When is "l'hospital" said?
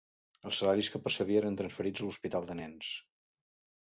2.07-2.49